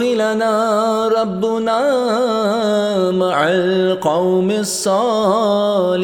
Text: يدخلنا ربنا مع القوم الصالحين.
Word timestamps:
يدخلنا 0.00 1.08
ربنا 1.08 1.80
مع 3.10 3.48
القوم 3.48 4.50
الصالحين. 4.50 5.98